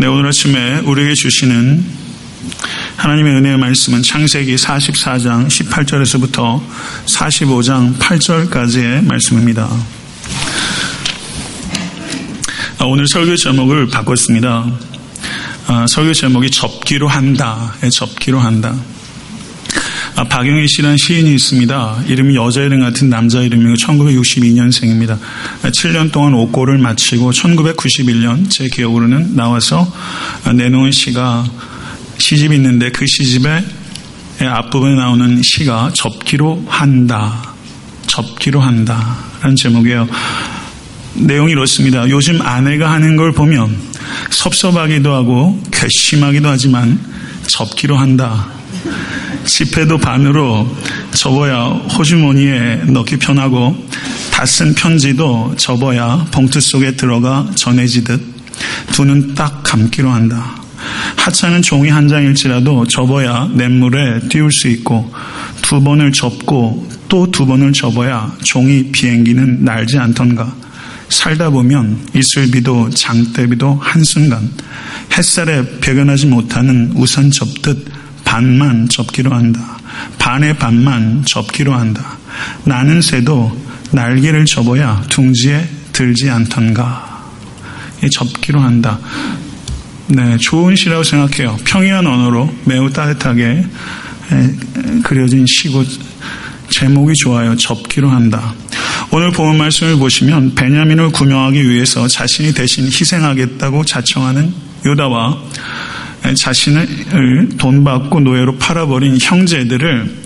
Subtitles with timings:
[0.00, 1.84] 네, 오늘 아침에 우리에게 주시는
[2.98, 6.62] 하나님의 은혜의 말씀은 창세기 44장 18절에서부터
[7.04, 9.68] 45장 8절까지의 말씀입니다.
[12.78, 14.66] 아, 오늘 설교 제목을 바꿨습니다.
[15.66, 17.74] 아, 설교 제목이 접기로 한다.
[17.82, 18.76] 예, 접기로 한다.
[20.18, 22.02] 아, 박영희 씨라는 시인이 있습니다.
[22.08, 25.16] 이름이 여자 이름 같은 남자 이름이고 1962년생입니다.
[25.62, 29.86] 7년 동안 옥고를 마치고 1991년 제 기억으로는 나와서
[30.52, 31.48] 내놓은 시가
[32.18, 33.62] 시집이 있는데 그 시집의
[34.40, 37.54] 앞부분에 나오는 시가 접기로 한다.
[38.08, 39.18] 접기로 한다.
[39.40, 40.08] 라는 제목이에요.
[41.14, 42.10] 내용이 이렇습니다.
[42.10, 43.72] 요즘 아내가 하는 걸 보면
[44.30, 46.98] 섭섭하기도 하고 괘씸하기도 하지만
[47.46, 48.57] 접기로 한다.
[49.44, 50.68] 지폐도 반으로
[51.12, 53.76] 접어야 호주머니에 넣기 편하고
[54.32, 58.20] 다 쓴 편지도 접어야 봉투 속에 들어가 전해지듯
[58.92, 60.56] 두 눈 딱 감기로 한다.
[61.16, 65.12] 하찮은 종이 한 장일지라도 접어야 냇물에 띄울 수 있고
[65.62, 70.54] 두 번을 접고 또 두 번을 접어야 종이 비행기는 날지 않던가.
[71.08, 74.50] 살다 보면 이슬비도 장대비도 한순간
[75.16, 77.86] 햇살에 배변하지 못하는 우산 접듯
[78.28, 79.78] 반만 접기로 한다.
[80.18, 82.18] 반의 반만 접기로 한다.
[82.64, 83.58] 나는 새도
[83.92, 87.24] 날개를 접어야 둥지에 들지 않던가.
[88.12, 88.98] 접기로 한다.
[90.08, 91.56] 네, 좋은 시라고 생각해요.
[91.64, 93.64] 평이한 언어로 매우 따뜻하게
[95.04, 95.82] 그려진 시고
[96.70, 97.56] 제목이 좋아요.
[97.56, 98.52] 접기로 한다.
[99.10, 104.52] 오늘 본 말씀을 보시면 베냐민을 구명하기 위해서 자신이 대신 희생하겠다고 자청하는
[104.84, 105.38] 요다와
[106.34, 110.16] 자신을 돈 받고 노예로 팔아버린 형제들을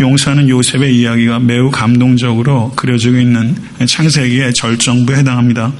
[0.00, 3.54] 용서하는 요셉의 이야기가 매우 감동적으로 그려지고 있는
[3.86, 5.72] 창세기의 절정부에 해당합니다.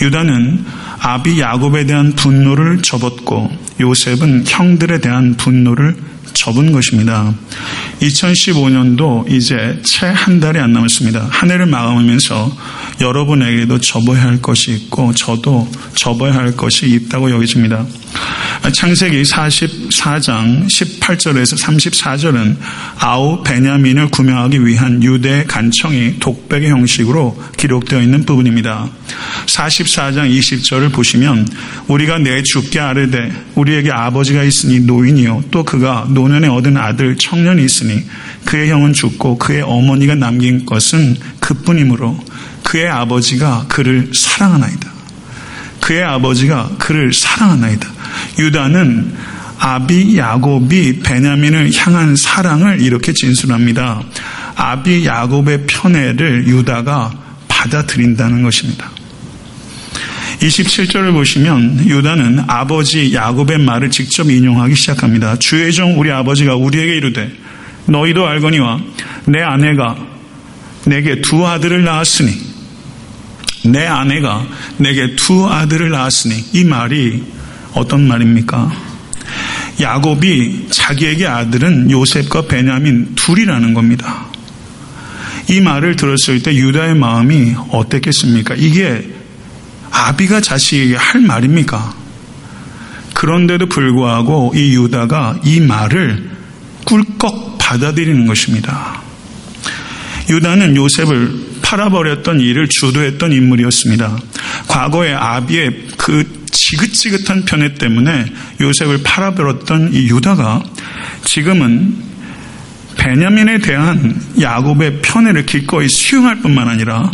[0.00, 0.64] 유다는
[1.00, 3.50] 아비 야곱에 대한 분노를 접었고
[3.80, 5.96] 요셉은 형들에 대한 분노를
[6.32, 7.34] 접은 것입니다.
[8.00, 11.28] 2015년도 이제 채 한 달이 안 남았습니다.
[11.30, 12.56] 한 해를 마감하면서
[13.00, 17.86] 여러분에게도 접어야 할 것이 있고 저도 접어야 할 것이 있다고 여겨집니다.
[18.72, 22.56] 창세기 44장 18절에서 34절은
[22.98, 28.88] 아우 베냐민을 구명하기 위한 유대 간청이 독백의 형식으로 기록되어 있는 부분입니다.
[29.46, 31.48] 44장 20절을 보시면
[31.88, 38.04] 우리가 내 주께 아르되 우리에게 아버지가 있으니 노인이요 또 그가 노년에 얻은 아들 청년이 있으니
[38.44, 42.18] 그의 형은 죽고 그의 어머니가 남긴 것은 그뿐이므로
[42.62, 44.90] 그의 아버지가 그를 사랑하나이다.
[45.80, 47.99] 그의 아버지가 그를 사랑하나이다.
[48.38, 49.14] 유다는
[49.58, 54.02] 아비 야곱이 베냐민을 향한 사랑을 이렇게 진술합니다.
[54.56, 57.12] 아비 야곱의 편애를 유다가
[57.48, 58.90] 받아들인다는 것입니다.
[60.40, 65.36] 27절을 보시면 유다는 아버지 야곱의 말을 직접 인용하기 시작합니다.
[65.36, 67.30] 주의 종 우리 아버지가 우리에게 이르되
[67.86, 68.80] 너희도 알거니와
[69.26, 69.96] 내 아내가
[70.86, 72.32] 내게 두 아들을 낳았으니
[73.66, 74.46] 내 아내가
[74.78, 77.22] 내게 두 아들을 낳았으니 이 말이
[77.74, 78.72] 어떤 말입니까?
[79.80, 84.26] 야곱이 자기에게 아들은 요셉과 베냐민 둘이라는 겁니다.
[85.48, 88.54] 이 말을 들었을 때 유다의 마음이 어땠겠습니까?
[88.56, 89.08] 이게
[89.90, 91.94] 아비가 자식에게 할 말입니까?
[93.14, 96.30] 그런데도 불구하고 이 유다가 이 말을
[96.84, 99.02] 꿀꺽 받아들이는 것입니다.
[100.28, 104.18] 유다는 요셉을 팔아버렸던 일을 주도했던 인물이었습니다.
[104.68, 108.26] 과거의 아비의 그 지긋지긋한 편애 때문에
[108.60, 110.62] 요셉을 팔아버렸던 이 유다가
[111.24, 112.10] 지금은
[112.96, 117.10] 베냐민에 대한 야곱의 편애를 기꺼이 수용할 뿐만 아니라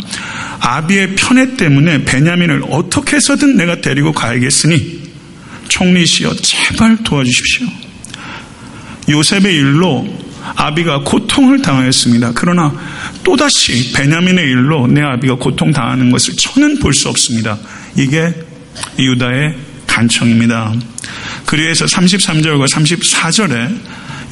[0.59, 5.07] 아비의 편애 때문에 베냐민을 어떻게 해서든 내가 데리고 가야겠으니
[5.69, 7.67] 총리시여 제발 도와주십시오.
[9.09, 12.31] 요셉의 일로 아비가 고통을 당하였습니다.
[12.35, 12.73] 그러나
[13.23, 17.57] 또다시 베냐민의 일로 내 아비가 고통당하는 것을 저는 볼 수 없습니다.
[17.95, 18.33] 이게
[18.99, 19.55] 유다의
[19.87, 20.73] 간청입니다.
[21.45, 23.79] 그리해서 33절과 34절에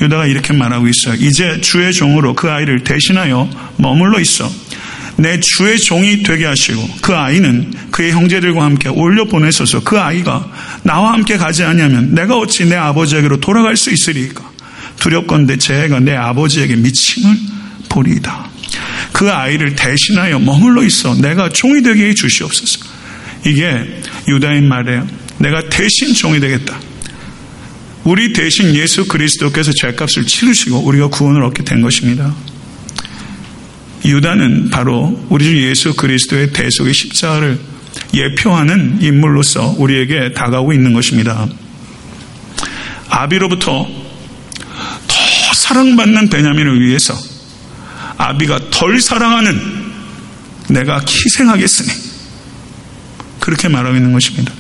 [0.02, 1.16] 유다가 이렇게 말하고 있어요.
[1.20, 4.52] 이제 주의 종으로 그 아이를 대신하여 머물러 있어.
[5.18, 10.52] 내 주의 종이 되게 하시고 그 아이는 그의 형제들과 함께 올려 보내소서 그 아이가
[10.84, 14.44] 나와 함께 가지 않냐면 내가 어찌 내 아버지에게로 돌아갈 수 있으리까
[15.00, 17.38] 두렵건대 제가 내 아버지에게 미침을
[17.88, 18.50] 보리이다.
[19.14, 22.85] 그 아이를 대신하여 머물러 있어 내가 종이 되게 해 주시옵소서.
[23.46, 25.08] 이게 유다인 말이에요.
[25.38, 26.78] 내가 대신 종이 되겠다.
[28.04, 32.34] 우리 대신 예수 그리스도께서 죄값을 치르시고 우리가 구원을 얻게 된 것입니다.
[34.04, 37.60] 유다는 바로 우리 주 예수 그리스도의 대속의 십자가를
[38.14, 41.48] 예표하는 인물로서 우리에게 다가오고 있는 것입니다.
[43.10, 43.88] 아비로부터
[45.08, 47.16] 더 사랑받는 베냐민을 위해서
[48.18, 49.60] 아비가 덜 사랑하는
[50.70, 52.15] 내가 희생하겠으니
[53.46, 54.52] 그렇게 말하고 있는 것입니다.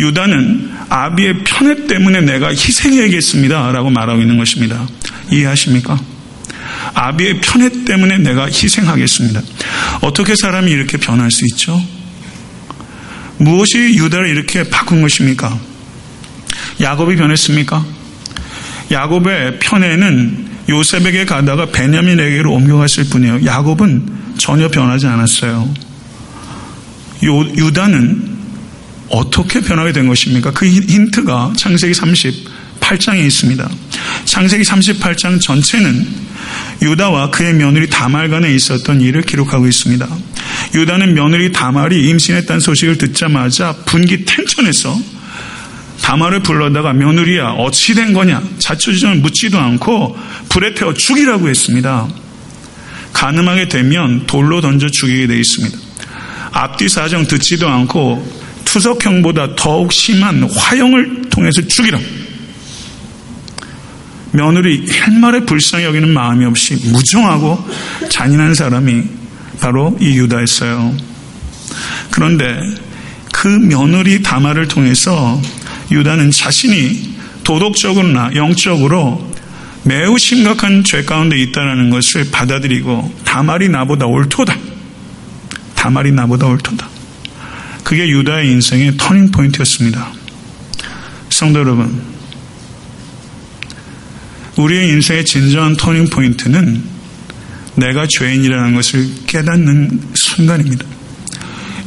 [0.00, 3.70] 유다는 아비의 편애 때문에 내가 희생해야겠습니다.
[3.70, 4.84] 라고 말하고 있는 것입니다.
[5.30, 5.96] 이해하십니까?
[6.94, 9.40] 아비의 편애 때문에 내가 희생하겠습니다.
[10.00, 11.80] 어떻게 사람이 이렇게 변할 수 있죠?
[13.38, 15.56] 무엇이 유다를 이렇게 바꾼 것입니까?
[16.80, 17.86] 야곱이 변했습니까?
[18.90, 23.44] 야곱의 편애는 요셉에게 가다가 베냐민에게로 옮겨갔을 뿐이에요.
[23.46, 25.91] 야곱은 전혀 변하지 않았어요.
[27.24, 28.32] 요, 유다는
[29.08, 30.52] 어떻게 변하게 된 것입니까?
[30.52, 33.70] 그 힌트가 창세기 38장에 있습니다.
[34.24, 36.06] 창세기 38장 전체는
[36.80, 40.08] 유다와 그의 며느리 다말 간에 있었던 일을 기록하고 있습니다.
[40.74, 44.98] 유다는 며느리 다말이 임신했다는 소식을 듣자마자 분기 탱천해서
[46.02, 52.08] 다말을 불러다가 며느리야 어찌 된 거냐 자초지종을 묻지도 않고 불에 태워 죽이라고 했습니다.
[53.12, 55.78] 가늠하게 되면 돌로 던져 죽이게 되어 있습니다.
[56.52, 61.98] 앞뒤 사정 듣지도 않고 투석형보다 더욱 심한 화형을 통해서 죽이라.
[64.32, 67.62] 며느리 헬말에 불쌍히 여기는 마음이 없이 무정하고
[68.08, 69.02] 잔인한 사람이
[69.60, 70.96] 바로 이 유다였어요.
[72.10, 72.58] 그런데
[73.32, 75.40] 그 며느리 다말을 통해서
[75.90, 77.12] 유다는 자신이
[77.44, 79.30] 도덕적으로나 영적으로
[79.84, 84.71] 매우 심각한 죄 가운데 있다는 것을 받아들이고 다말이 나보다 옳도다.
[85.82, 86.88] 다말이 나보다 옳도다.
[87.82, 90.12] 그게 유다의 인생의 터닝 포인트였습니다.
[91.28, 92.00] 성도 여러분,
[94.54, 96.84] 우리의 인생의 진정한 turning point는
[97.74, 100.84] 내가 죄인이라는 것을 깨닫는 순간입니다.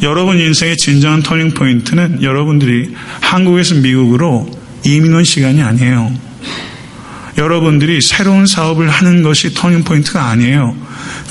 [0.02, 4.52] 여러분 인생의 진정한 turning point는 여러분들이 한국에서 미국으로
[4.84, 6.14] 이민 온 시간이 아니에요.
[7.38, 10.76] 여러분들이 새로운 사업을 하는 것이 turning point가 아니에요.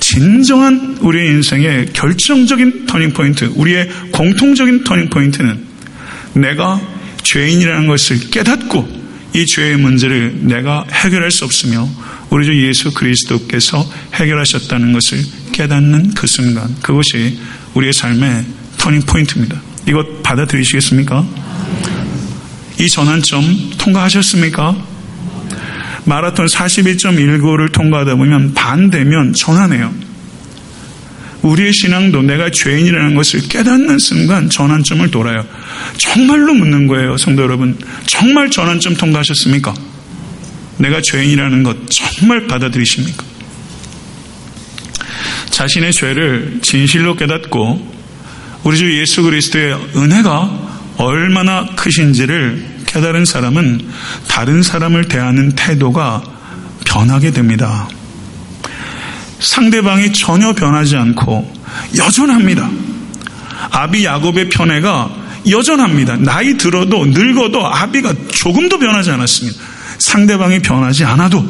[0.04, 5.64] 진정한 우리의 인생의 결정적인 turning point, 우리의 공통적인 turning point는
[6.34, 6.78] 내가
[7.22, 8.86] 죄인이라는 것을 깨닫고
[9.32, 11.88] 이 죄의 문제를 내가 해결할 수 없으며
[12.28, 17.38] 우리 주 예수 그리스도께서 해결하셨다는 것을 깨닫는 그 순간 그것이
[17.72, 18.44] 우리의 삶의
[18.76, 19.60] 터닝 포인트입니다.
[19.88, 21.26] 이것 받아들이시겠습니까?
[22.78, 24.93] 이 전환점 통과하셨습니까?
[26.04, 29.92] 마라톤 42.19를 통과하다 보면 반 되면 전환해요.
[31.42, 35.44] 우리의 신앙도 내가 죄인이라는 것을 깨닫는 순간 전환점을 돌아요.
[35.98, 37.78] 정말로 묻는 거예요, 성도 여러분.
[38.06, 39.74] 정말 전환점 통과하셨습니까?
[40.78, 43.24] 내가 죄인이라는 것 정말 받아들이십니까?
[45.50, 47.94] 자신의 죄를 진실로 깨닫고
[48.64, 53.88] 우리 주 예수 그리스도의 은혜가 얼마나 크신지를 깨달은 사람은
[54.28, 56.22] 다른 사람을 대하는 태도가
[56.86, 57.88] 변하게 됩니다.
[59.40, 61.52] 상대방이 전혀 변하지 않고
[61.98, 62.70] 여전합니다.
[63.72, 66.16] 아비 야곱의 편애가 여전합니다.
[66.18, 69.58] 나이 들어도 늙어도 아비가 조금도 변하지 않았습니다.
[69.98, 71.44] 상대방이 변하지 않아도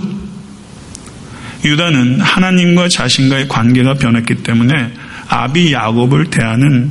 [1.62, 4.92] 유다는 하나님과 자신과의 관계가 변했기 때문에
[5.28, 6.90] 아비 야곱을 대하는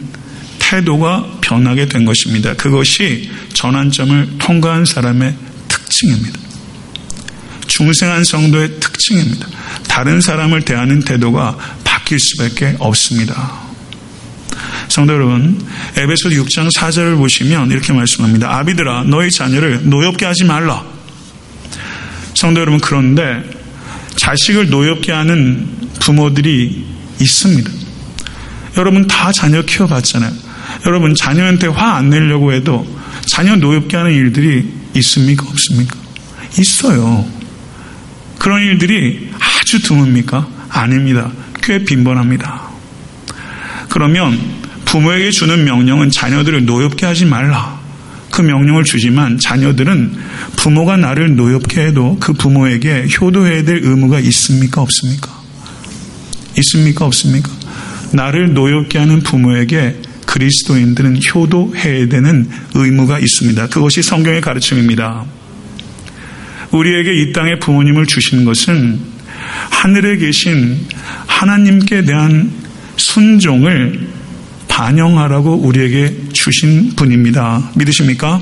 [0.59, 2.53] 태도가 변하게 된 것입니다.
[2.53, 5.35] 그것이 전환점을 통과한 사람의
[5.67, 6.39] 특징입니다.
[7.67, 9.47] 중생한 성도의 특징입니다.
[9.87, 13.61] 다른 사람을 대하는 태도가 바뀔 수밖에 없습니다.
[14.89, 18.55] 성도 여러분, 에베소 6장 4절을 보시면 이렇게 말씀합니다.
[18.57, 20.83] 아비들아, 너희 자녀를 노엽게 하지 말라.
[22.35, 23.43] 성도 여러분, 그런데
[24.15, 25.67] 자식을 노엽게 하는
[25.99, 26.85] 부모들이
[27.19, 27.71] 있습니다.
[28.77, 30.31] 여러분 다 자녀 키워봤잖아요.
[30.85, 32.85] 여러분 자녀한테 화 안 내려고 해도
[33.25, 35.45] 자녀 노엽게 하는 일들이 있습니까?
[35.47, 35.97] 없습니까?
[36.59, 37.25] 있어요.
[38.39, 40.47] 그런 일들이 아주 드뭅니까?
[40.69, 41.31] 아닙니다.
[41.61, 42.69] 꽤 빈번합니다.
[43.89, 44.39] 그러면
[44.85, 47.81] 부모에게 주는 명령은 자녀들을 노엽게 하지 말라.
[48.31, 50.17] 그 명령을 주지만 자녀들은
[50.55, 54.81] 부모가 나를 노엽게 해도 그 부모에게 효도해야 될 의무가 있습니까?
[54.81, 55.29] 없습니까?
[56.57, 57.05] 있습니까?
[57.05, 57.51] 없습니까?
[58.11, 60.01] 나를 노엽게 하는 부모에게
[60.33, 63.67] 그리스도인들은 효도해야 되는 의무가 있습니다.
[63.67, 65.25] 그것이 성경의 가르침입니다.
[66.71, 68.99] 우리에게 이 땅에 부모님을 주신 것은
[69.69, 70.87] 하늘에 계신
[71.27, 72.51] 하나님께 대한
[72.97, 74.07] 순종을
[74.67, 77.71] 반영하라고 우리에게 주신 분입니다.
[77.75, 78.41] 믿으십니까?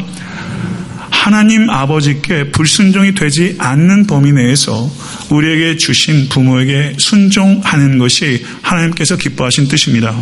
[1.10, 4.90] 하나님 아버지께 불순종이 되지 않는 범위 내에서
[5.30, 10.16] 우리에게 주신 부모에게 순종하는 것이 하나님께서 기뻐하신 뜻입니다.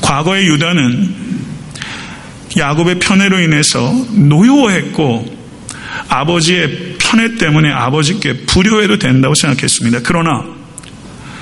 [0.00, 1.14] 과거의 유다는
[2.56, 5.38] 야곱의 편애로 인해서 노여워했고
[6.08, 10.00] 아버지의 편애 때문에 아버지께 불효해도 된다고 생각했습니다.
[10.02, 10.44] 그러나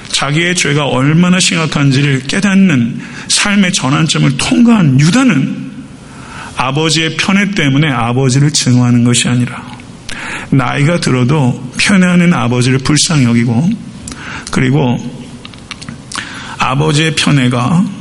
[0.08, 5.68] 자기의 죄가 얼마나 심각한지를 깨닫는 삶의 전환점을 통과한 유다는
[6.56, 9.64] 아버지의 편애 때문에 아버지를 증오하는 것이 아니라
[10.50, 13.68] 나이가 들어도 편애하는 아버지를 불쌍히 여기고
[14.50, 14.98] 그리고
[16.58, 17.97] 아버지의 편애가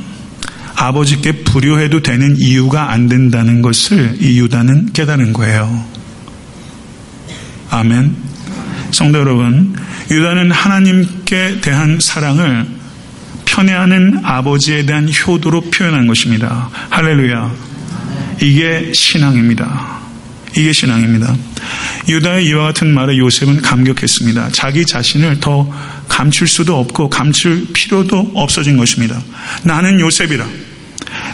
[0.78, 5.84] 아버지께 불효해도 되는 이유가 안 된다는 것을 이 유다는 깨달은 거예요.
[7.70, 8.14] 아멘.
[8.92, 9.74] 성도 여러분,
[10.10, 12.66] 유다는 하나님께 대한 사랑을
[13.44, 16.70] 편애하는 아버지에 대한 효도로 표현한 것입니다.
[16.90, 17.52] 할렐루야.
[18.40, 19.98] 이게 신앙입니다.
[20.56, 21.34] 이게 신앙입니다.
[22.08, 24.50] 유다의 이와 같은 말에 요셉은 감격했습니다.
[24.52, 25.68] 자기 자신을 더
[26.08, 29.20] 감출 수도 없고 감출 필요도 없어진 것입니다.
[29.64, 30.67] 나는 요셉이라.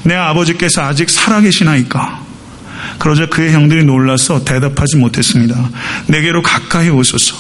[0.05, 2.25] 내 아버지께서 아직 살아계시나이까.
[2.99, 5.71] 그러자 그의 형들이 놀라서 대답하지 못했습니다.
[6.07, 7.37] 내게로 가까이 오소서.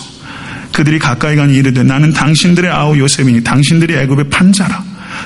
[0.73, 4.83] 그들이 가까이 가니 이르되 나는 당신들의 아우 요셉이니 당신들이 애굽의 판자라.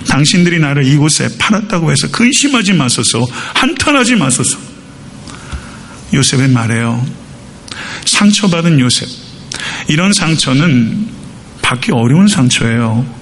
[0.08, 3.26] 당신들이 나를 이곳에 팔았다고 해서 근심하지 마소서.
[3.54, 4.58] 한탄하지 마소서.
[6.12, 7.06] 요셉의 말이에요.
[8.04, 9.08] 상처받은 요셉.
[9.88, 11.08] 이런 상처는
[11.62, 13.17] 받기 어려운 상처예요.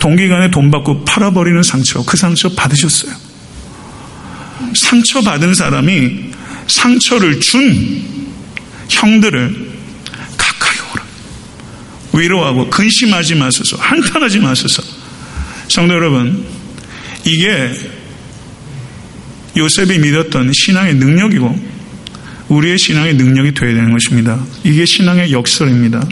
[0.00, 3.12] 동기간에 돈 받고 팔아버리는 상처, 그 상처 받으셨어요.
[4.74, 6.30] 상처 받은 사람이
[6.66, 8.02] 상처를 준
[8.88, 9.70] 형들을
[10.36, 11.04] 가까이 오라.
[12.14, 14.82] 위로하고 근심하지 마소서, 한탄하지 마소서.
[15.68, 16.44] 성도 여러분,
[17.24, 17.72] 이게
[19.56, 21.70] 요셉이 믿었던 신앙의 능력이고
[22.48, 24.38] 우리의 신앙의 능력이 되어야 되는 것입니다.
[24.64, 26.02] 이게 신앙의 역설입니다.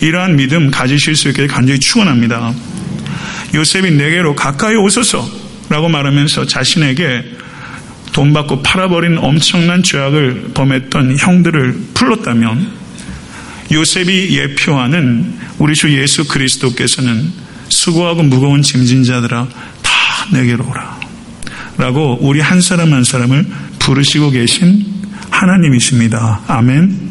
[0.00, 2.54] 이러한 믿음 가지실 수 있게 간절히 축원합니다.
[3.54, 7.24] 요셉이 내게로 가까이 오소서라고 말하면서 자신에게
[8.12, 12.72] 돈 받고 팔아버린 엄청난 죄악을 범했던 형들을 불렀다면
[13.72, 17.32] 요셉이 예표하는 우리 주 예수 그리스도께서는
[17.68, 19.46] 수고하고 무거운 짐진 자들아
[19.82, 19.90] 다
[20.32, 20.98] 내게로 오라.
[21.78, 23.46] 라고 우리 한 사람 한 사람을
[23.78, 24.84] 부르시고 계신
[25.30, 26.42] 하나님이십니다.
[26.48, 27.10] 아멘.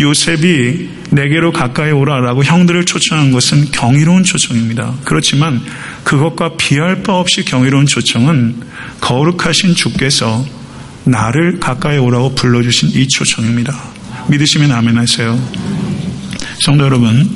[0.00, 4.94] 요셉이 내게로 가까이 오라라고 형들을 초청한 것은 경이로운 초청입니다.
[5.04, 5.60] 그렇지만
[6.04, 8.56] 그것과 비할 바 없이 경이로운 초청은
[9.00, 10.44] 거룩하신 주께서
[11.04, 13.74] 나를 가까이 오라고 불러주신 이 초청입니다.
[14.28, 15.38] 믿으시면 아멘 하세요.
[16.60, 17.28] 성도 여러분,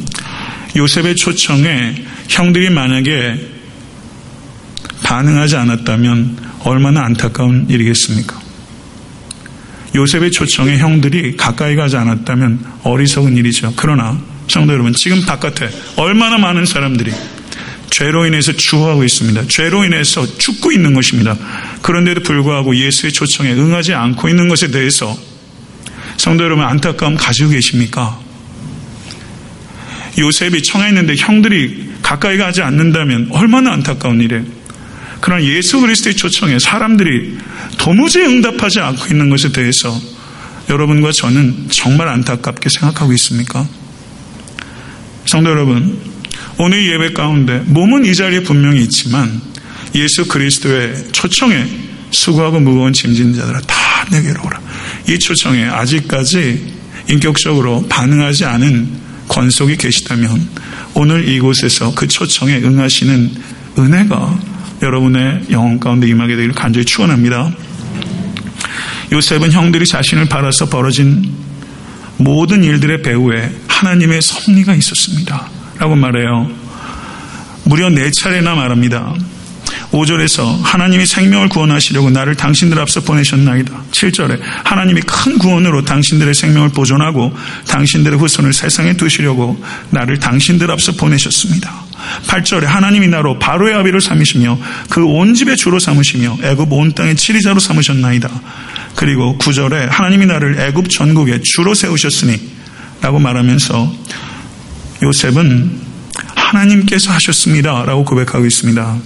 [0.75, 3.57] 요셉의 초청에 형들이 만약에
[5.05, 8.46] 반응하지 않았다면 얼마나 안타까운 일이겠습니까?
[9.97, 13.73] 요셉의 초청에 형들이 가까이 가지 않았다면 어리석은 일이죠.
[13.77, 17.13] 그러나 성도 여러분, 지금 바깥에 얼마나 많은 사람들이
[17.91, 19.47] 죄로 인해서 주호하고 있습니다.
[19.49, 21.37] 죄로 인해서 죽고 있는 것입니다.
[21.83, 25.17] 그런데도 불구하고 예수의 초청에 응하지 않고 있는 것에 대해서
[26.19, 28.21] 성도 여러분 안타까움 가지고 계십니까?
[30.19, 34.45] 요셉이 청했는데 형들이 가까이 가지 않는다면 얼마나 안타까운 일이에요.
[35.21, 37.39] 그러나 예수 그리스도의 초청에 사람들이
[37.79, 39.99] 도무지 응답하지 않고 있는 것에 대해서
[40.69, 43.67] 여러분과 저는 정말 안타깝게 생각하고 있습니까?
[45.27, 45.99] 성도 여러분,
[46.59, 49.41] 오늘 예배 가운데 몸은 이 자리에 분명히 있지만
[49.95, 51.67] 예수 그리스도의 초청에
[52.11, 53.77] 수고하고 무거운 짐진 자들아 다
[54.11, 54.61] 내게로 오라.
[55.09, 56.75] 이 초청에 아직까지
[57.09, 58.89] 인격적으로 반응하지 않은
[59.29, 60.49] 권속이 계시다면
[60.95, 63.35] 오늘 이곳에서 그 초청에 응하시는
[63.79, 67.51] 은혜가 여러분의 영혼 가운데 임하게 되기를 간절히 축원합니다.
[69.13, 71.33] 요셉은 형들이 자신을 팔아서 벌어진
[72.19, 75.49] 모든 일들의 배후에 하나님의 섭리가 있었습니다.
[75.79, 76.51] 라고 말해요.
[77.65, 79.15] 무려 네 차례나 말합니다.
[79.91, 83.85] 5절에서 하나님이 생명을 구원하시려고 나를 당신들 앞서 보내셨나이다.
[83.91, 87.33] 7절에 하나님이 큰 구원으로 당신들의 생명을 보존하고
[87.69, 91.86] 당신들의 후손을 세상에 두시려고 나를 당신들 앞서 보내셨습니다.
[92.27, 94.59] 8절에 하나님이 나로 바로의 아비를 삼으시며
[94.91, 98.29] 그 온 집의 주로 삼으시며 애굽 온 땅의 치리자로 삼으셨나이다.
[98.97, 102.39] 그리고 9절에 하나님이 나를 애굽 전국에 주로 세우셨으니
[103.01, 103.95] 라고 말하면서
[105.03, 105.71] 요셉은
[106.35, 107.85] 하나님께서 하셨습니다.
[107.85, 108.97] 라고 고백하고 있습니다.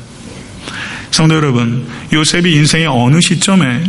[1.11, 3.83] 성도 여러분, 요셉이 인생의 어느 시점에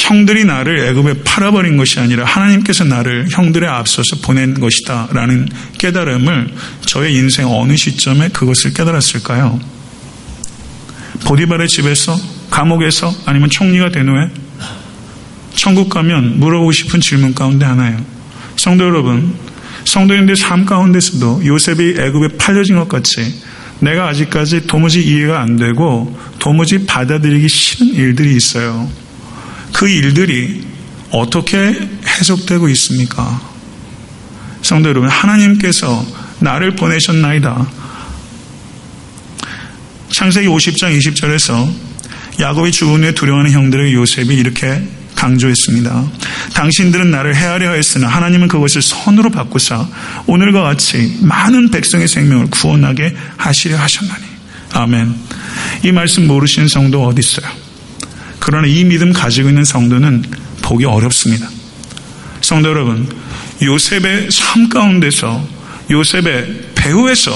[0.00, 6.54] 형들이 나를 애굽에 팔아버린 것이 아니라 하나님께서 나를 형들의 앞서서 보낸 것이다 라는 깨달음을
[6.86, 9.60] 저의 인생 어느 시점에 그것을 깨달았을까요?
[11.26, 12.16] 보디발의 집에서
[12.50, 14.30] 감옥에서 아니면 총리가 된 후에
[15.54, 18.02] 천국 가면 물어보고 싶은 질문 가운데 하나예요.
[18.56, 19.34] 성도 여러분,
[19.84, 23.34] 성도인들 삶 가운데서도 요셉이 애굽에 팔려진 것 같이
[23.80, 28.90] 내가 아직까지 도무지 이해가 안 되고 도무지 받아들이기 싫은 일들이 있어요.
[29.72, 30.64] 그 일들이
[31.10, 33.40] 어떻게 해석되고 있습니까?
[34.62, 36.04] 성도 여러분, 하나님께서
[36.40, 37.66] 나를 보내셨나이다.
[40.12, 41.72] 창세기 50장 20절에서
[42.40, 44.82] 야곱이 죽은 후에 두려워하는 형들의 요셉이 이렇게
[45.14, 46.10] 강조했습니다.
[46.54, 49.86] 당신들은 나를 헤아려 했으나 하나님은 그것을 선으로 바꾸사
[50.26, 54.24] 오늘과 같이 많은 백성의 생명을 구원하게 하시려 하셨나니.
[54.72, 55.14] 아멘.
[55.84, 57.59] 이 말씀 모르시는 성도 어디 있어요?
[58.40, 60.24] 그러나 이 믿음 가지고 있는 성도는
[60.62, 61.48] 보기 어렵습니다.
[62.40, 63.06] 성도 여러분,
[63.62, 65.46] 요셉의 삶 가운데서
[65.90, 67.30] 요셉의 배후에서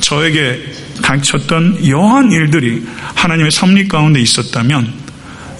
[0.00, 0.60] 저에게
[1.02, 4.92] 닥쳤던 여한 일들이 하나님의 섭리 가운데 있었다면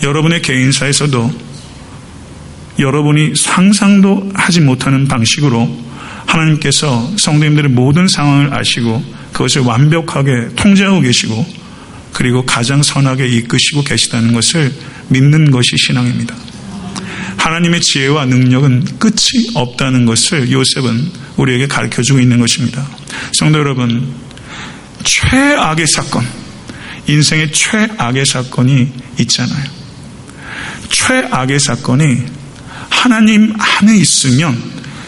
[0.02, 1.30] 여러분의 개인사에서도
[2.78, 5.84] 여러분이 상상도 하지 못하는 방식으로
[6.26, 9.02] 하나님께서 성도님들의 모든 상황을 아시고
[9.32, 11.63] 그것을 완벽하게 통제하고 계시고
[12.14, 14.72] 그리고 가장 선하게 이끄시고 계시다는 것을
[15.08, 16.34] 믿는 것이 신앙입니다.
[17.36, 22.88] 하나님의 지혜와 능력은 끝이 없다는 것을 요셉은 우리에게 가르쳐 주고 있는 것입니다.
[23.32, 24.14] 성도 여러분,
[25.02, 26.24] 최악의 사건,
[27.06, 29.64] 인생의 최악의 사건이 있잖아요.
[30.88, 32.22] 최악의 사건이
[32.88, 34.56] 하나님 안에 있으면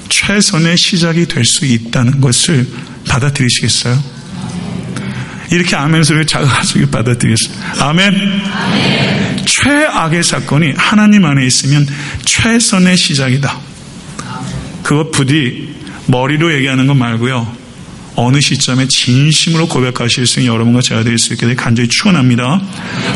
[0.08, 2.66] 최선의 시작이 될 수 있다는 것을
[3.08, 4.15] 받아들이시겠어요?
[5.50, 7.56] 이렇게 아멘 소리를 작아가지고 받아들이겠어요.
[7.80, 8.14] 아멘.
[8.52, 9.44] 아멘.
[9.46, 11.86] 최악의 사건이 하나님 안에 있으면
[12.24, 13.58] 최선의 시작이다.
[14.82, 15.74] 그것 부디
[16.06, 17.56] 머리로 얘기하는 것 말고요.
[18.18, 22.62] 어느 시점에 진심으로 고백하실 수 있는 여러분과 제가 될 수 있게 간절히 축원합니다.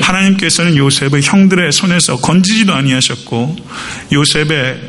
[0.03, 3.57] 하나님께서는 요셉의 형들의 손에서 건지지도 아니하셨고
[4.13, 4.81] 요셉의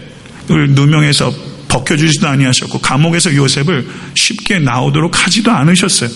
[0.49, 1.33] 누명에서
[1.69, 6.09] 벗겨주지도 아니하셨고 감옥에서 요셉을 쉽게 나오도록 하지도 않으셨어요.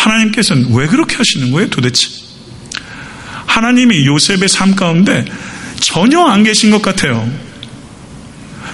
[0.00, 2.08] 하나님께서는 왜 그렇게 하시는 거예요 도대체?
[3.46, 5.24] 하나님이 요셉의 삶 가운데
[5.80, 7.28] 전혀 안 계신 것 같아요.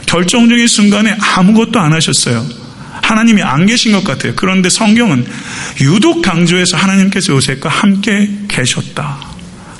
[0.06, 2.46] 결정적인 순간에 아무것도 안 하셨어요.
[3.02, 4.34] 하나님이 안 계신 것 같아요.
[4.36, 5.26] 그런데 성경은
[5.80, 9.18] 유독 강조해서 하나님께서 요셉과 함께 계셨다.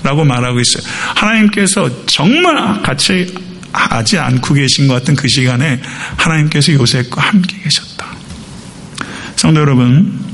[0.02, 0.84] 라고 말하고 있어요.
[1.14, 3.34] 하나님께서 정말 같이
[3.72, 5.80] 하지 않고 계신 것 같은 그 시간에
[6.16, 8.06] 하나님께서 요셉과 함께 계셨다.
[9.34, 10.25] 성도 여러분,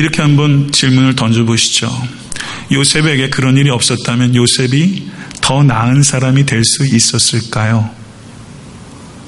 [0.00, 2.08] 이렇게 한번 질문을 던져보시죠.
[2.72, 5.10] 요셉에게 그런 일이 없었다면 요셉이
[5.42, 7.90] 더 나은 사람이 될 수 있었을까요?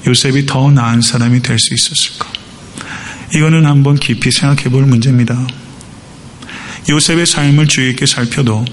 [0.07, 2.27] 요셉이 더 나은 사람이 될 수 있었을까?
[3.35, 5.45] 이거는 한번 깊이 생각해 볼 문제입니다.
[6.89, 8.65] 요셉의 삶을 주의 있게 살펴도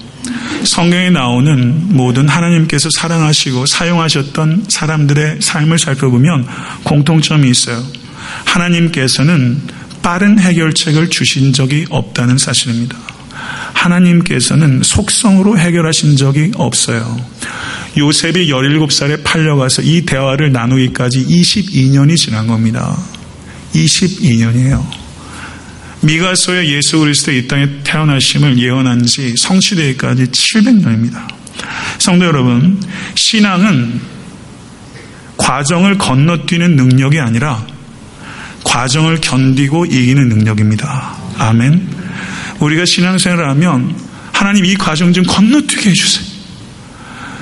[0.63, 6.47] 성경에 나오는 모든 하나님께서 사랑하시고 사용하셨던 사람들의 삶을 살펴보면
[6.83, 7.83] 공통점이 있어요.
[8.45, 12.97] 하나님께서는 빠른 해결책을 주신 적이 없다는 사실입니다.
[13.73, 17.19] 하나님께서는 속성으로 해결하신 적이 없어요.
[17.97, 22.97] 요셉이 17살에 팔려가서 이 대화를 나누기까지 22년이 지난 겁니다.
[23.73, 24.85] 22년이에요.
[26.01, 31.27] 미가서의 예수 그리스도 이 땅에 태어나심을 예언한 지 성취되기까지 700년입니다.
[31.99, 32.81] 성도 여러분,
[33.15, 34.01] 신앙은
[35.37, 37.65] 과정을 건너뛰는 능력이 아니라
[38.71, 41.13] 과정을 견디고 이기는 능력입니다.
[41.37, 41.89] 아멘.
[42.61, 43.93] 우리가 신앙생활을 하면
[44.31, 46.31] 하나님 이 과정 좀 건너뛰게 해주세요.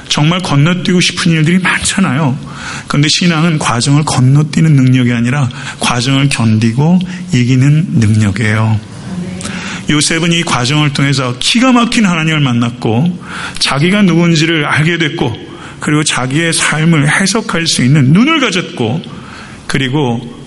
[0.07, 2.35] 정말 건너뛰고 싶은 일들이 많잖아요.
[2.87, 5.47] 그런데 신앙은 과정을 건너뛰는 능력이 아니라
[5.79, 6.99] 과정을 견디고
[7.31, 8.79] 이기는 능력이에요.
[9.91, 13.19] 요셉은 이 과정을 통해서 기가 막힌 하나님을 만났고
[13.59, 15.37] 자기가 누군지를 알게 됐고
[15.79, 19.03] 그리고 자기의 삶을 해석할 수 있는 눈을 가졌고
[19.67, 20.38] 그리고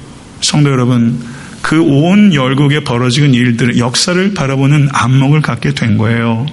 [0.42, 1.20] 성도 여러분
[1.62, 6.46] 그 온 열국에 벌어지는 일들 역사를 바라보는 안목을 갖게 된 거예요.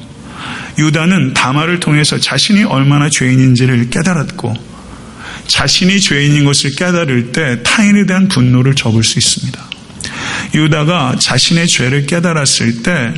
[0.77, 4.53] 유다는 다마를 통해서 자신이 얼마나 죄인인지를 깨달았고
[5.47, 9.59] 자신이 죄인인 것을 깨달을 때 타인에 대한 분노를 접을 수 있습니다.
[10.53, 13.13] 유다가 자신의 죄를 깨달았을 때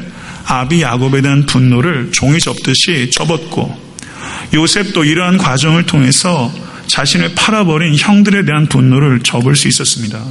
[0.46, 3.78] 아비 야곱에 대한 분노를 종이 접듯이 접었고
[4.54, 6.52] 요셉도 이러한 과정을 통해서
[6.88, 10.24] 자신을 팔아버린 형들에 대한 분노를 접을 수 있었습니다.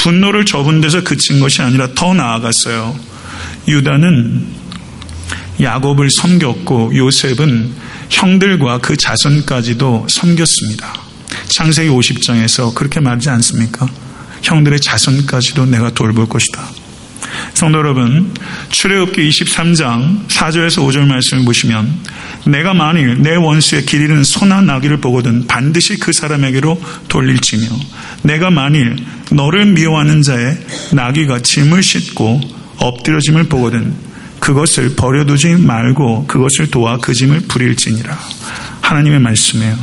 [0.00, 2.98] 분노를 접은 데서 그친 것이 아니라 더 나아갔어요.
[3.68, 4.46] 유다는
[5.60, 7.70] 야곱을 섬겼고 요셉은
[8.08, 10.94] 형들과 그 자손까지도 섬겼습니다.
[11.48, 13.86] 창세기 50장에서 그렇게 말하지 않습니까?
[14.42, 16.79] 형들의 자손까지도 내가 돌볼 것이다.
[17.60, 18.32] 성도 여러분,
[18.70, 21.92] 출애굽기 23장 4절에서 5절 말씀을 보시면
[22.46, 27.66] 내가 만일 내 원수의 길이는 소나 나귀를 보거든 반드시 그 사람에게로 돌릴지며
[28.22, 28.96] 내가 만일
[29.30, 30.56] 너를 미워하는 자의
[30.94, 32.40] 나귀가 짐을 싣고
[32.78, 33.94] 엎드려짐을 보거든
[34.38, 38.18] 그것을 버려두지 말고 그것을 도와 그 짐을 부릴지니라.
[38.80, 39.76] 하나님의 말씀이에요.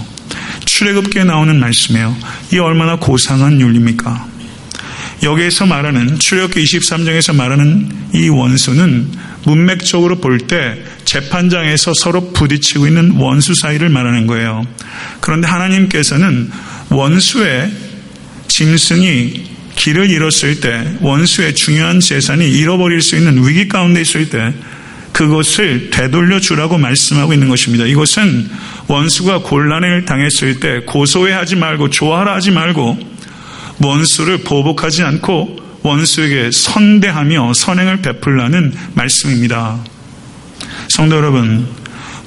[0.65, 2.17] 출애굽기에 나오는 말씀이에요.
[2.53, 4.36] 이 얼마나 고상한 윤리입니까?
[5.23, 9.11] 여기에서 말하는 출애굽기 23장에서 말하는 이 원수는
[9.45, 14.65] 문맥적으로 볼 때 재판장에서 서로 부딪히고 있는 원수 사이를 말하는 거예요.
[15.19, 16.51] 그런데 하나님께서는
[16.89, 17.71] 원수의
[18.47, 24.53] 짐승이 길을 잃었을 때 원수의 중요한 재산이 잃어버릴 수 있는 위기 가운데 있을 때
[25.13, 27.85] 그것을 되돌려 주라고 말씀하고 있는 것입니다.
[27.85, 28.49] 이것은
[28.87, 33.16] 원수가 곤란을 당했을 때 고소해하지 말고 조화라 하지 말고
[33.79, 39.79] 원수를 보복하지 않고 원수에게 선대하며 선행을 베풀라는 말씀입니다.
[40.89, 41.67] 성도 여러분,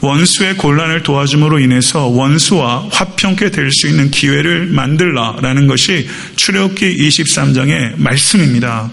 [0.00, 8.90] 원수의 곤란을 도와줌으로 인해서 원수와 화평케 될 수 있는 기회를 만들라라는 것이 출애굽기 23장의 말씀입니다.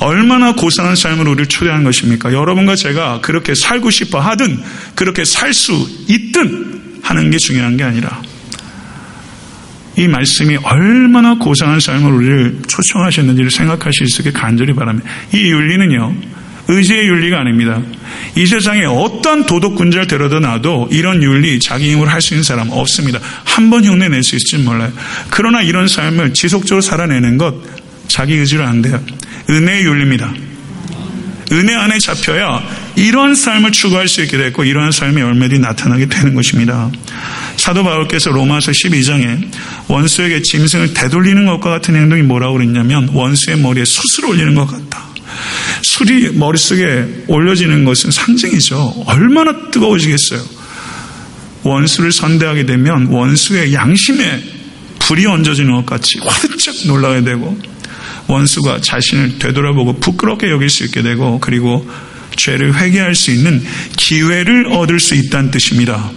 [0.00, 2.32] 얼마나 고상한 삶을 우리를 초대하는 것입니까?
[2.32, 4.62] 여러분과 제가 그렇게 살고 싶어 하든
[4.94, 5.72] 그렇게 살 수
[6.06, 8.22] 있든 하는 게 중요한 게 아니라
[9.98, 15.10] 이 말씀이 얼마나 고상한 삶을 우리를 초청하셨는지를 생각하실 수 있게 간절히 바랍니다.
[15.34, 16.14] 이 윤리는요,
[16.68, 17.82] 의지의 윤리가 아닙니다.
[18.36, 23.18] 이 세상에 어떤 도덕군자를 데려다 놔도 이런 윤리, 자기 힘으로 할 수 있는 사람 없습니다.
[23.44, 24.92] 한 번 흉내 낼 수 있을지 몰라요.
[25.30, 27.54] 그러나 이런 삶을 지속적으로 살아내는 것,
[28.06, 29.02] 자기 의지로 안 돼요.
[29.50, 30.32] 은혜의 윤리입니다.
[31.52, 32.62] 은혜 안에 잡혀야
[32.98, 36.90] 이런 삶을 추구할 수 있게 됐고 이러한 삶의 열매들이 나타나게 되는 것입니다.
[37.56, 39.48] 사도 바울께서 로마서 12장에
[39.86, 45.06] 원수에게 짐승을 되돌리는 것과 같은 행동이 뭐라고 그랬냐면 원수의 머리에 숯을 올리는 것 같다.
[45.82, 49.04] 술이 머릿속에 올려지는 것은 상징이죠.
[49.06, 50.40] 얼마나 뜨거워지겠어요.
[51.62, 54.42] 원수를 선대하게 되면 원수의 양심에
[54.98, 57.56] 불이 얹어지는 것 같이 화들짝 놀라게 되고
[58.26, 61.88] 원수가 자신을 되돌아보고 부끄럽게 여길 수 있게 되고 그리고
[62.36, 63.62] 죄를 회개할 수 있는
[63.96, 66.10] 기회를 얻을 수 있다는 뜻입니다.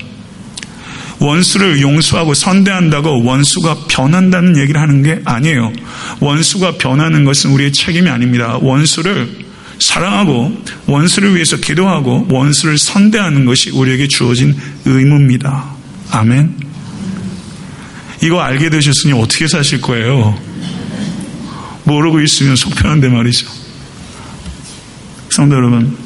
[1.19, 5.71] 원수를 용서하고 선대한다고 원수가 변한다는 얘기를 하는 게 아니에요.
[6.19, 8.57] 원수가 변하는 것은 우리의 책임이 아닙니다.
[8.59, 9.29] 원수를
[9.77, 15.71] 사랑하고 원수를 위해서 기도하고 원수를 선대하는 것이 우리에게 주어진 의무입니다.
[16.11, 16.55] 아멘.
[18.23, 20.39] 이거 알게 되셨으니 어떻게 사실 거예요?
[21.83, 23.60] 모르고 있으면 속편한데 말이죠.
[25.31, 25.97] 성도 여러분,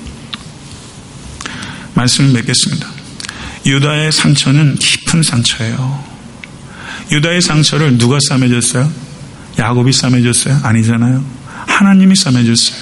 [1.95, 2.87] 말씀을 맺겠습니다.
[3.65, 6.03] 유다의 상처는 깊은 상처예요.
[7.11, 8.91] 유다의 상처를 누가 싸매줬어요?
[9.57, 10.59] 야곱이 싸매줬어요?
[10.61, 11.25] 아니잖아요.
[11.65, 12.77] 하나님이 싸매줬어요.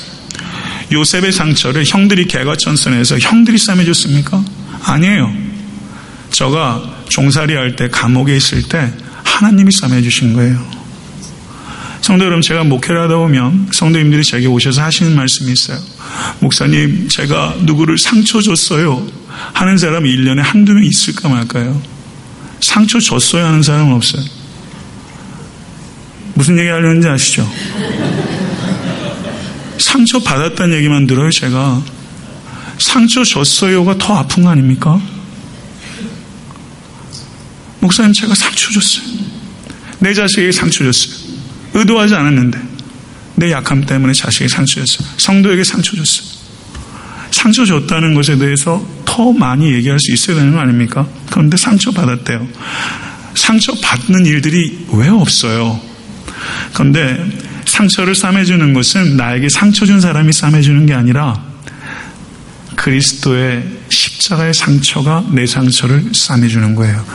[0.91, 4.43] 요셉의 상처를 형들이 개과천선해서 형들이 싸매줬습니까?
[4.83, 5.33] 아니에요.
[6.31, 8.91] 저가 종살이 할 때 감옥에 있을 때
[9.23, 10.83] 하나님이 싸매주신 거예요.
[12.01, 15.92] 성도 여러분, 제가 목회를 하다 보면 성도님들이 제게 오셔서 하시는 말씀이 있어요.
[16.39, 19.05] 목사님, 제가 누구를 상처 줬어요.
[19.53, 21.81] 하는 사람이 1년에 한두 명 있을까 말까요?
[22.59, 24.23] 상처 줬어야 하는 사람은 없어요.
[26.35, 27.49] 무슨 얘기 하려는지 아시죠?
[29.77, 31.83] 상처 받았다는 얘기만 들어요, 제가.
[32.79, 34.99] 상처 줬어요가 더 아픈 거 아닙니까?
[37.79, 39.05] 목사님, 제가 상처 줬어요.
[39.99, 41.15] 내 자식에게 상처 줬어요.
[41.73, 42.72] 의도하지 않았는데
[43.35, 45.07] 내 약함 때문에 자식이 상처였어요.
[45.17, 46.27] 성도에게 상처 줬어요.
[47.31, 51.07] 상처 줬다는 것에 대해서 더 많이 얘기할 수 있어야 되는 거 아닙니까?
[51.31, 52.47] 그런데 상처 받았대요.
[53.35, 55.79] 상처 받는 일들이 왜 없어요?
[56.73, 57.25] 그런데
[57.65, 61.43] 상처를 싸매주는 것은 나에게 상처 준 사람이 싸매주는 게 아니라
[62.75, 67.05] 그리스도의 십자가의 상처가 내 상처를 싸매주는 거예요.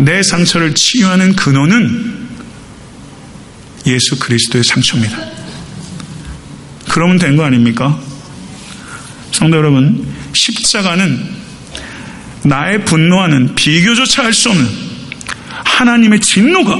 [0.00, 2.28] 내 상처를 치유하는 근원은
[3.86, 5.37] 예수 그리스도의 상처입니다.
[6.98, 7.96] 그러면 된 거 아닙니까?
[9.30, 11.26] 성도 여러분, 십자가는
[12.42, 14.66] 나의 분노하는 비교조차 할 수 없는
[15.46, 16.76] 하나님의 진노가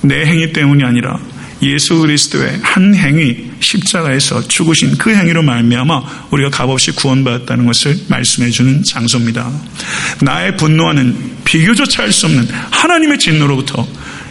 [0.00, 1.18] 내 행위 때문이 아니라
[1.60, 8.82] 예수 그리스도의 한 행위 십자가에서 죽으신 그 행위로 말미암아 우리가 값없이 구원받았다는 것을 말씀해 주는
[8.82, 9.52] 장소입니다.
[10.22, 13.86] 나의 분노하는 비교조차 할 수 없는 하나님의 진노로부터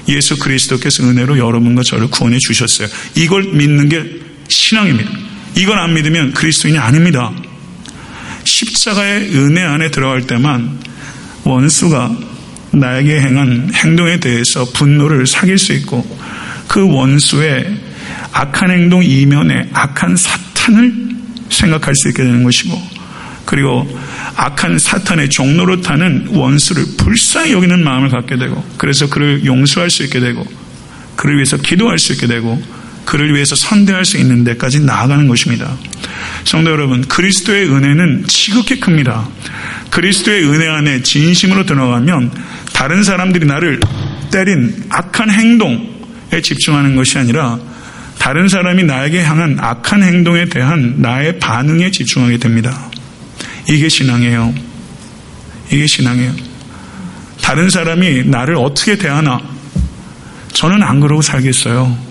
[0.07, 2.87] 예수 그리스도께서 은혜로 여러분과 저를 구원해 주셨어요.
[3.13, 5.11] 이걸 믿는 게 신앙입니다.
[5.55, 7.31] 이걸 안 믿으면 그리스도인이 아닙니다.
[8.43, 10.79] 십자가의 은혜 안에 들어갈 때만
[11.43, 12.17] 원수가
[12.71, 16.05] 나에게 행한 행동에 대해서 분노를 사귈 수 있고
[16.67, 17.77] 그 원수의
[18.33, 20.93] 악한 행동 이면에 악한 사탄을
[21.49, 22.95] 생각할 수 있게 되는 것이고
[23.45, 23.87] 그리고
[24.35, 30.19] 악한 사탄의 종로로 타는 원수를 불쌍히 여기는 마음을 갖게 되고 그래서 그를 용서할 수 있게
[30.19, 30.45] 되고
[31.15, 32.61] 그를 위해서 기도할 수 있게 되고
[33.05, 35.77] 그를 위해서 선대할 수 있는 데까지 나아가는 것입니다.
[36.43, 39.27] 성도 여러분, 그리스도의 은혜는 지극히 큽니다.
[39.91, 42.31] 그리스도의 은혜 안에 진심으로 들어가면
[42.73, 43.79] 다른 사람들이 나를
[44.31, 47.59] 때린 악한 행동에 집중하는 것이 아니라
[48.17, 52.89] 다른 사람이 나에게 향한 악한 행동에 대한 나의 반응에 집중하게 됩니다.
[53.69, 54.53] 이게 신앙이에요.
[55.71, 56.33] 이게 신앙이에요.
[57.41, 59.39] 다른 사람이 나를 어떻게 대하나
[60.53, 62.04] 저는 안 그러고 살겠어요.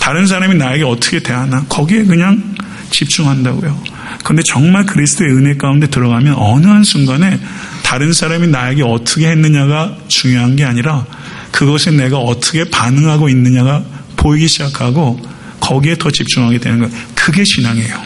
[0.00, 2.56] 다른 사람이 나에게 어떻게 대하나 거기에 그냥
[2.90, 3.80] 집중한다고요.
[4.24, 7.38] 그런데 정말 그리스도의 은혜 가운데 들어가면 어느 한 순간에
[7.84, 11.06] 다른 사람이 나에게 어떻게 했느냐가 중요한 게 아니라
[11.52, 13.84] 그것에 내가 어떻게 반응하고 있느냐가
[14.16, 15.20] 보이기 시작하고
[15.60, 16.92] 거기에 더 집중하게 되는 거예요.
[17.14, 18.00] 그게 신앙이에요.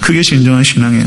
[0.00, 1.06] 그게 진정한 신앙이에요.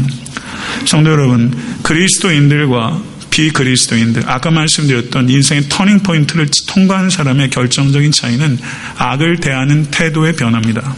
[0.85, 3.01] 성도 여러분, 그리스도인들과
[3.35, 8.57] 비그리스도인들, 아까 말씀드렸던 인생의 터닝 포인트를 통과하는 사람의 결정적인 차이는
[8.97, 10.95] 악을 대하는 태도의 변화입니다.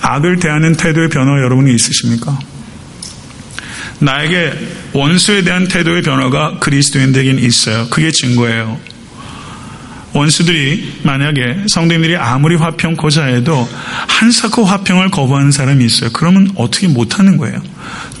[0.00, 2.38] 악을 대하는 태도의 변화 여러분이 있으십니까?
[3.98, 4.52] 나에게
[4.94, 7.88] 원수에 대한 태도의 변화가 그리스도인들에겐 있어요.
[7.90, 8.80] 그게 증거예요.
[10.14, 13.68] 원수들이 만약에 성도님들이 아무리 화평 고자 해도
[14.08, 16.08] 한사코 화평을 거부하는 사람이 있어요.
[16.14, 17.62] 그러면 어떻게 못하는 거예요.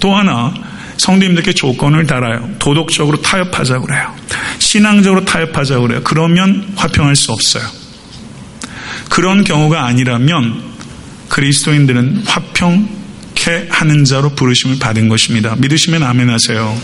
[0.00, 0.52] 또 하나
[1.00, 2.50] 성도님들께 조건을 달아요.
[2.58, 4.14] 도덕적으로 타협하자고 그래요.
[4.58, 6.00] 신앙적으로 타협하자고 그래요.
[6.04, 7.62] 그러면 화평할 수 없어요.
[9.08, 10.62] 그런 경우가 아니라면
[11.28, 15.56] 그리스도인들은 화평케 하는 자로 부르심을 받은 것입니다.
[15.56, 16.78] 믿으시면 아멘 하세요.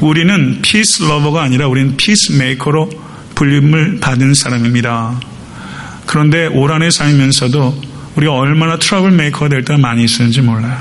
[0.00, 2.90] 우리는 peace lover가 아니라 우리는 peacemaker로
[3.34, 5.20] 불림을 받은 사람입니다.
[6.06, 7.82] 그런데 올 한해 살면서도
[8.16, 10.80] 우리가 얼마나 troublemaker가 될 때가 많이 있었는지 몰라요.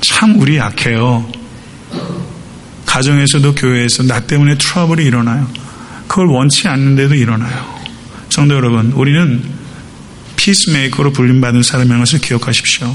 [0.00, 1.39] 참 우리 약해요.
[2.86, 5.46] 가정에서도 교회에서 나 때문에 trouble이 일어나요.
[6.08, 7.80] 그걸 원치 않는데도 일어나요.
[8.30, 9.42] 성도 여러분, 우리는
[10.36, 12.92] peacemaker로 불림받은 사람이라는 것을 기억하십시오.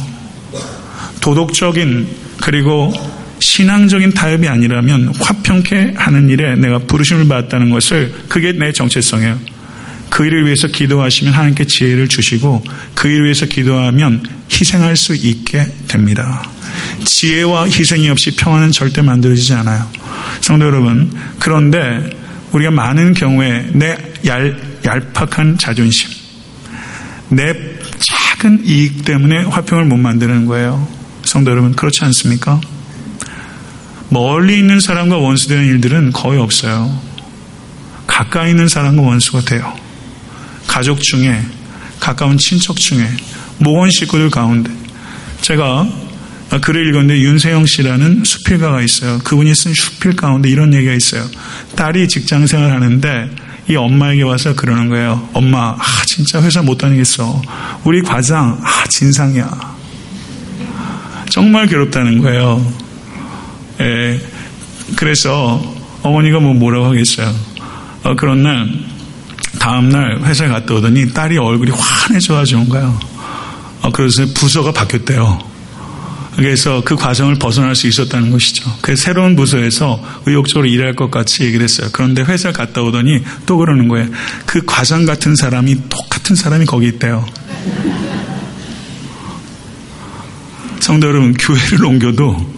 [1.22, 2.08] 도덕적인
[2.42, 2.94] 그리고
[3.40, 9.40] 신앙적인 타협이 아니라면 화평케 하는 일에 내가 부르심을 받았다는 것을 그게 내 정체성이에요.
[10.10, 14.24] 그 일을 위해서 기도하시면 하나님께 지혜를 주시고 그 일을 위해서 기도하면
[14.60, 16.44] 희생할 수 있게 됩니다.
[17.04, 19.90] 지혜와 희생이 없이 평화는 절대 만들어지지 않아요.
[20.42, 22.10] 성도 여러분, 그런데
[22.52, 26.10] 우리가 많은 경우에 내 얄, 얄팍한 자존심,
[27.30, 27.54] 내
[28.00, 30.88] 작은 이익 때문에 화평을 못 만드는 거예요.
[31.24, 32.62] 성도 여러분, 그렇지 않습니까?
[34.10, 37.02] 멀리 있는 사람과 원수되는 일들은 거의 없어요.
[38.08, 39.74] 가까이 있는 사람과 원수가 돼요.
[40.68, 41.42] 가족 중에,
[42.00, 43.10] 가까운 친척 중에,
[43.60, 44.72] 모건 식구들 가운데.
[45.42, 45.88] 제가
[46.62, 49.20] 글을 읽었는데 윤세영 씨라는 수필가가 있어요.
[49.20, 51.26] 그분이 쓴 수필 가운데 이런 얘기가 있어요.
[51.76, 53.30] 딸이 직장 생활 하는데
[53.68, 55.28] 이 엄마에게 와서 그러는 거예요.
[55.34, 57.42] 엄마, 아, 진짜 회사 못 다니겠어.
[57.84, 59.76] 우리 과장, 아, 진상이야.
[61.30, 62.74] 정말 괴롭다는 거예요.
[63.82, 64.22] 예,
[64.96, 65.62] 그래서
[66.04, 67.34] 어머니가 뭐 뭐라고 하겠어요.
[68.04, 68.70] 어, 그런 날
[69.60, 73.15] 다음 날 회사에 갔다 오더니 딸이 얼굴이 환해져 가지고 온 거예요.
[73.86, 75.40] 어, 그래서 부서가 바뀌었대요.
[76.36, 78.70] 그래서 그 과정을 벗어날 수 있었다는 것이죠.
[78.82, 81.90] 그 새로운 부서에서 의욕적으로 일할 것 같이 얘기를 했어요.
[81.94, 84.10] 그런데 회사 갔다 오더니 또 그러는 거예요.
[84.46, 87.26] 그 과장 같은 사람이 똑같은 사람이 거기 있대요.
[90.80, 92.56] 성도 여러분, 교회를 옮겨도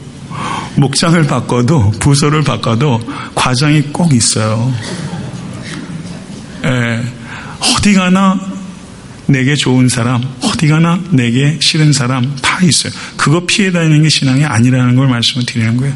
[0.75, 3.01] 목장을 바꿔도 부서를 바꿔도
[3.35, 4.73] 과정이 꼭 있어요.
[6.63, 7.03] 예,
[7.59, 8.39] 어디 가나
[9.27, 12.93] 내게 좋은 사람, 어디 가나 내게 싫은 사람 다 있어요.
[13.17, 15.93] 그거 피해 다니는 게 신앙이 아니라는 걸 말씀을 드리는 거예요.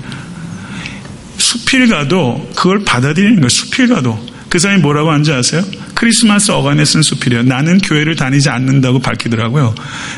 [1.38, 3.50] 수필 가도 그걸 받아들이는 거예요.
[3.50, 4.32] 수필 가도.
[4.50, 5.64] 그 사람이 뭐라고 하는지 아세요?
[5.96, 7.44] 크리스마스 어간에 쓴 수필이에요.
[7.44, 9.74] 나는 교회를 다니지 않는다고 밝히더라고요.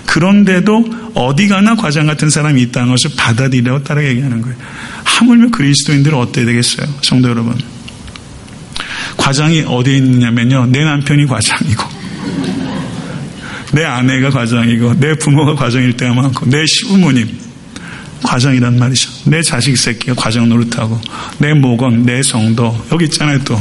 [0.08, 4.58] 그런데도 어디 가나 과장 같은 사람이 있다는 것을 받아들이라고 따라 얘기하는 거예요.
[5.04, 6.88] 하물며 그리스도인들은 어때야 되겠어요?
[7.04, 7.56] 성도 여러분.
[9.17, 10.67] 과장이 어디에 있느냐면요.
[10.67, 11.84] 내 남편이 과장이고,
[13.74, 17.28] 내 아내가 과장이고, 내 부모가 과장일 때가 많고, 내 시부모님,
[18.24, 19.10] 과장이란 말이죠.
[19.26, 21.02] 내 자식 새끼가 과장 노릇하고,
[21.40, 23.60] 내 모건, 내 성도, 여기 있잖아요 또,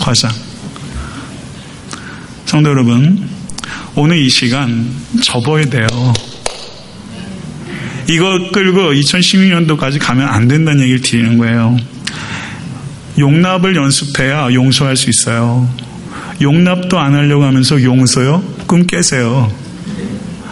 [0.00, 0.30] 과장.
[2.46, 3.28] 성도 여러분,
[3.94, 4.90] 오늘 이 시간
[5.22, 5.86] 접어야 돼요.
[8.08, 11.76] 이거 끌고 2016년도까지 가면 안 된다는 얘기를 드리는 거예요.
[13.18, 15.68] 용납을 연습해야 용서할 수 있어요.
[16.40, 18.42] 용납도 안 하려고 하면서 용서요?
[18.66, 19.50] 꿈 깨세요.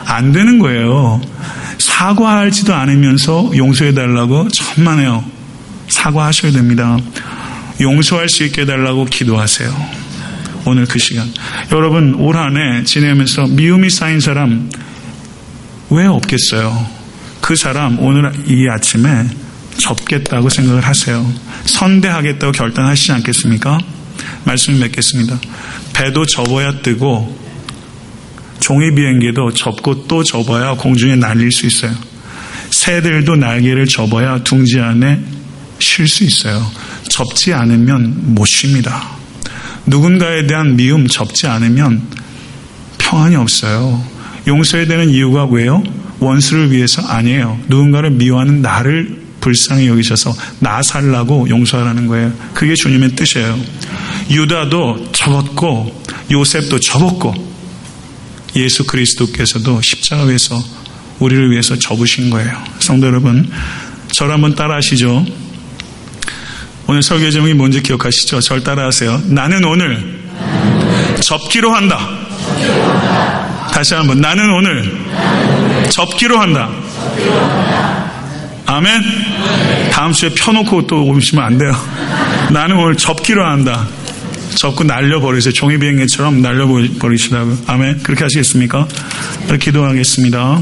[0.04, 1.20] 안 되는 거예요.
[1.78, 5.24] 사과하지도 않으면서 용서해달라고 천만에요.
[5.88, 6.96] 사과하셔야 됩니다.
[7.80, 10.02] 용서할 수 있게 해달라고 기도하세요.
[10.64, 11.26] 오늘 그 시간.
[11.72, 14.70] 여러분, 올 한 해 지내면서 미움이 쌓인 사람
[15.90, 16.86] 왜 없겠어요?
[17.40, 19.26] 그 사람 오늘 이 아침에
[19.78, 21.26] 접겠다고 생각을 하세요.
[21.64, 23.78] 선대하겠다고 결단하시지 않겠습니까?
[24.44, 25.38] 말씀을 맺겠습니다.
[25.92, 27.38] 배도 접어야 뜨고
[28.60, 31.92] 종이 비행기도 접고 또 접어야 공중에 날릴 수 있어요.
[32.70, 35.20] 새들도 날개를 접어야 둥지 안에
[35.78, 36.64] 쉴 수 있어요.
[37.08, 39.10] 접지 않으면 못 쉽니다.
[39.86, 42.02] 누군가에 대한 미움 접지 않으면
[42.98, 44.02] 평안이 없어요.
[44.46, 45.82] 용서해야 되는 이유가 왜요?
[46.20, 47.58] 원수를 위해서 아니에요.
[47.68, 52.32] 누군가를 미워하는 나를 불쌍히 여기셔서 나 살라고 용서하라는 거예요.
[52.54, 53.58] 그게 주님의 뜻이에요.
[54.32, 57.34] 유다도 접었고 요셉도 접었고
[58.56, 60.62] 예수 그리스도께서도 십자가 위에서
[61.18, 62.52] 우리를 위해서 접으신 거예요.
[62.78, 63.50] 성도 여러분,
[64.12, 65.24] 저를 한번 따라 하시죠.
[66.86, 68.40] 오늘 설교 제목이 뭔지 기억하시죠?
[68.40, 69.22] 절 따라하세요.
[69.26, 70.20] 나는 오늘
[71.20, 71.98] 접기로 한다.
[73.72, 74.98] 다시 한번 나는 오늘
[75.90, 76.68] 접기로 한다.
[78.66, 79.02] 아멘.
[79.90, 81.72] 다음 주에 펴놓고 또 오시면 안 돼요.
[82.50, 83.86] 나는 오늘 접기로 한다.
[84.54, 85.52] 접고 날려버리세요.
[85.52, 87.58] 종이 비행기처럼 날려버리시라고.
[87.66, 88.02] 아멘.
[88.02, 88.86] 그렇게 하시겠습니까?
[89.60, 90.60] 기도하겠습니다.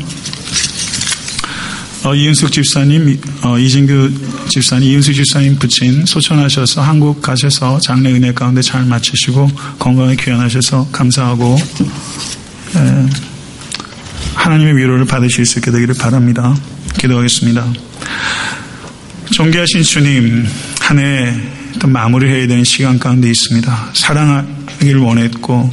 [2.03, 8.63] 어, 이은숙 집사님, 어, 이진규 집사님, 이은숙 집사님 부친 소천하셔서 한국 가셔서 장례 은혜 가운데
[8.63, 11.59] 잘 마치시고 건강에 귀환하셔서 감사하고
[12.77, 13.07] 에,
[14.35, 16.57] 하나님의 위로를 받으실 수 있게 되기를 바랍니다.
[16.99, 17.71] 기도하겠습니다.
[19.33, 20.47] 존귀하신 주님,
[20.81, 23.91] 한해 또 마무리해야 되는 시간 가운데 있습니다.
[23.95, 25.71] 사랑하기를 원했고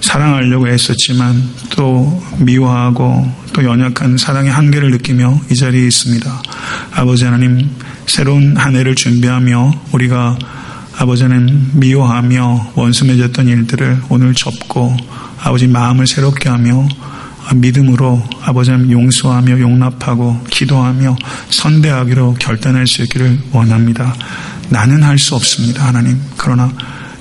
[0.00, 6.42] 사랑하려고 애썼지만 또 미워하고 또 연약한 사랑의 한계를 느끼며 이 자리에 있습니다.
[6.92, 7.70] 아버지 하나님
[8.06, 10.36] 새로운 한 해를 준비하며 우리가
[10.98, 14.96] 아버지 는 미워하며 원수 맺었던 일들을 오늘 접고
[15.40, 16.86] 아버지 마음을 새롭게 하며
[17.54, 21.16] 믿음으로 아버지 는 용서하며 용납하고 기도하며
[21.50, 24.14] 선대하기로 결단할 수 있기를 원합니다.
[24.70, 25.86] 나는 할 수 없습니다.
[25.86, 26.20] 하나님.
[26.36, 26.72] 그러나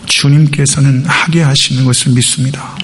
[0.06, 2.76] 주님께서는 하게 하시는 것을 믿습니다.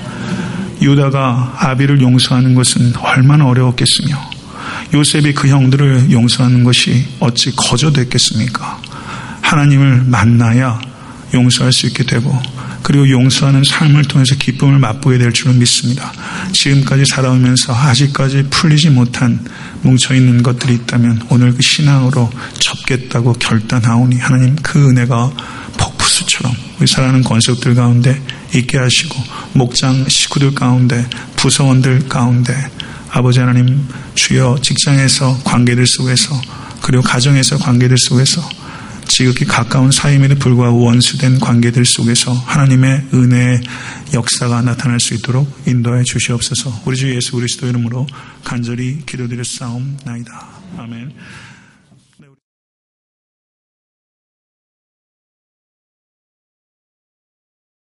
[0.81, 4.29] 유다가 아비를 용서하는 것은 얼마나 어려웠겠으며
[4.93, 8.81] 요셉이 그 형들을 용서하는 것이 어찌 거저 됐겠습니까?
[9.41, 10.79] 하나님을 만나야
[11.33, 12.31] 용서할 수 있게 되고
[12.89, 16.11] 그리고 용서하는 삶을 통해서 기쁨을 맛보게 될 줄은 믿습니다.
[16.51, 19.45] 지금까지 살아오면서 아직까지 풀리지 못한
[19.83, 25.31] 뭉쳐있는 것들이 있다면 오늘 그 신앙으로 접겠다고 결단하오니 하나님 그 은혜가
[25.77, 28.19] 폭포수처럼 우리 사랑하는 권속들 가운데
[28.55, 29.23] 있게 하시고
[29.53, 32.55] 목장 식구들 가운데 부서원들 가운데
[33.11, 36.41] 아버지 하나님 주여 직장에서 관계들 속에서
[36.81, 38.41] 그리고 가정에서 관계들 속에서
[39.09, 43.61] 지극히 가까운 사이임에도 불구하고 원수된 관계들 속에서 하나님의 은혜의
[44.13, 48.07] 역사가 나타날 수 있도록 인도해 주시옵소서 우리 주 예수 그리스도 이름으로
[48.43, 50.47] 간절히 기도드렸사옵나이다.
[50.77, 51.11] 아멘.